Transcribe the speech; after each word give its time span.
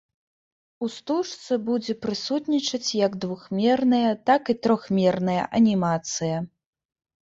У 0.87 0.87
стужцы 0.93 1.57
будзе 1.67 1.95
прысутнічаць 2.07 2.89
як 3.05 3.21
двухмерная, 3.29 4.03
так 4.33 4.41
і 4.57 4.59
трохмерная 4.67 5.41
анімацыя. 5.57 6.47